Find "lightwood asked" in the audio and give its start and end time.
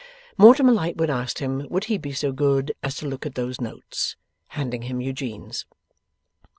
0.73-1.37